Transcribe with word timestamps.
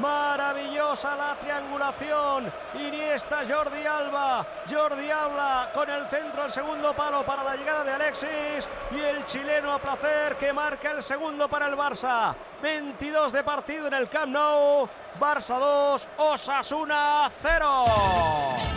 Maravillosa 0.00 1.16
la 1.16 1.34
triangulación. 1.40 2.52
Iniesta, 2.78 3.40
Jordi 3.48 3.84
Alba. 3.86 4.44
Jordi 4.70 5.08
habla 5.10 5.70
con 5.74 5.88
el 5.90 6.06
centro 6.08 6.42
al 6.42 6.52
segundo 6.52 6.92
palo 6.94 7.22
para 7.24 7.42
la 7.42 7.56
llegada 7.56 7.84
de 7.84 7.92
Alexis. 7.92 8.68
Y 8.96 9.00
el 9.00 9.24
chileno 9.26 9.72
a 9.72 9.78
placer 9.78 10.36
que 10.36 10.52
marca 10.52 10.92
el 10.92 11.02
segundo 11.02 11.48
para 11.48 11.66
el 11.68 11.74
Barça. 11.76 12.34
22 12.62 13.32
de 13.32 13.42
partido 13.42 13.86
en 13.86 13.94
el 13.94 14.08
Camp 14.08 14.32
Nou. 14.32 14.88
Barça 15.18 15.58
2, 15.58 16.06
Osasuna 16.18 17.30
0. 17.42 18.67